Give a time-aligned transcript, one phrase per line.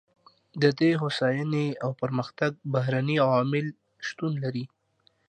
[0.61, 3.65] د دې هوساینې او پرمختګ بهرني عوامل
[4.07, 4.65] شتون لري.